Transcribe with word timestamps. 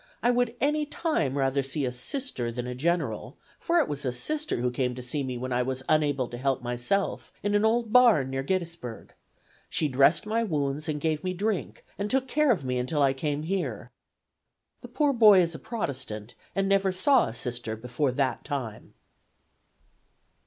I 0.23 0.31
would 0.31 0.55
any 0.59 0.87
time 0.87 1.37
rather 1.37 1.61
see 1.61 1.85
a 1.85 1.91
Sister 1.91 2.49
than 2.49 2.65
a 2.65 2.73
general, 2.73 3.37
for 3.59 3.77
it 3.77 3.87
was 3.87 4.03
a 4.03 4.11
Sister 4.11 4.59
who 4.59 4.71
came 4.71 4.95
to 4.95 5.03
see 5.03 5.21
me 5.21 5.37
when 5.37 5.53
I 5.53 5.61
was 5.61 5.83
unable 5.87 6.27
to 6.29 6.39
help 6.39 6.63
myself, 6.63 7.31
in 7.43 7.53
an 7.53 7.63
old 7.65 7.93
barn 7.93 8.31
near 8.31 8.41
Gettysburg. 8.41 9.13
She 9.69 9.87
dressed 9.87 10.25
my 10.25 10.41
wounds 10.43 10.89
and 10.89 10.99
gave 10.99 11.23
me 11.23 11.35
drink, 11.35 11.85
and 11.99 12.09
took 12.09 12.27
care 12.27 12.51
of 12.51 12.65
me 12.65 12.79
until 12.79 13.03
I 13.03 13.13
came 13.13 13.43
here.' 13.43 13.91
The 14.81 14.87
poor 14.87 15.13
boy 15.13 15.39
is 15.39 15.53
a 15.53 15.59
Protestant, 15.59 16.33
and 16.55 16.67
never 16.67 16.91
saw 16.91 17.27
a 17.27 17.33
Sister 17.35 17.75
before 17.75 18.11
that 18.11 18.43
time. 18.43 18.95